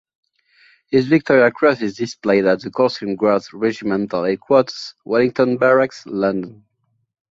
[0.89, 6.65] His Victoria Cross is displayed at The Coldstream Guards Regimental Headquarters, Wellington Barracks, London.